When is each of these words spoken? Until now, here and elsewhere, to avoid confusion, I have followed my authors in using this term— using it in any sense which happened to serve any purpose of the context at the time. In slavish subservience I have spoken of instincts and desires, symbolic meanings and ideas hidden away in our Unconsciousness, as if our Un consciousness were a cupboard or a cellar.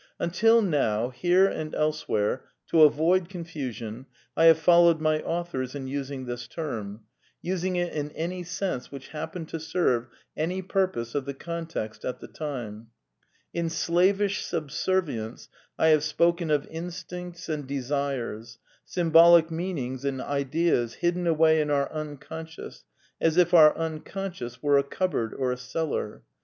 Until 0.17 0.63
now, 0.63 1.11
here 1.11 1.45
and 1.45 1.75
elsewhere, 1.75 2.45
to 2.71 2.81
avoid 2.81 3.29
confusion, 3.29 4.07
I 4.35 4.45
have 4.45 4.57
followed 4.57 4.99
my 4.99 5.21
authors 5.21 5.75
in 5.75 5.85
using 5.85 6.25
this 6.25 6.47
term— 6.47 7.01
using 7.43 7.75
it 7.75 7.93
in 7.93 8.09
any 8.13 8.41
sense 8.41 8.91
which 8.91 9.09
happened 9.09 9.47
to 9.49 9.59
serve 9.59 10.07
any 10.35 10.63
purpose 10.63 11.13
of 11.13 11.25
the 11.25 11.35
context 11.35 12.03
at 12.03 12.19
the 12.19 12.27
time. 12.27 12.87
In 13.53 13.69
slavish 13.69 14.43
subservience 14.43 15.49
I 15.77 15.89
have 15.89 16.03
spoken 16.03 16.49
of 16.49 16.65
instincts 16.71 17.47
and 17.47 17.67
desires, 17.67 18.57
symbolic 18.83 19.51
meanings 19.51 20.03
and 20.03 20.19
ideas 20.19 20.95
hidden 20.95 21.27
away 21.27 21.61
in 21.61 21.69
our 21.69 21.93
Unconsciousness, 21.93 22.85
as 23.21 23.37
if 23.37 23.53
our 23.53 23.77
Un 23.77 23.99
consciousness 23.99 24.63
were 24.63 24.79
a 24.79 24.83
cupboard 24.83 25.35
or 25.35 25.51
a 25.51 25.57
cellar. 25.57 26.23